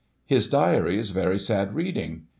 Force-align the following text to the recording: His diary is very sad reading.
His 0.25 0.47
diary 0.47 0.97
is 0.97 1.11
very 1.11 1.37
sad 1.37 1.75
reading. 1.75 2.23